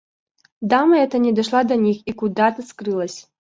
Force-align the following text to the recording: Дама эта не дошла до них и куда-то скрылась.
Дама 0.71 0.97
эта 0.97 1.19
не 1.19 1.31
дошла 1.31 1.61
до 1.63 1.75
них 1.75 2.01
и 2.07 2.11
куда-то 2.11 2.63
скрылась. 2.63 3.29